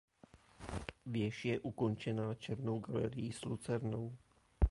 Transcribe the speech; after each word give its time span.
Věž 1.05 1.45
je 1.45 1.59
ukončená 1.59 2.33
černou 2.35 2.79
galerií 2.79 3.31
s 3.33 3.45
lucernou. 3.45 4.17